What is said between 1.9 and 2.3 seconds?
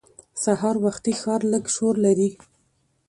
لري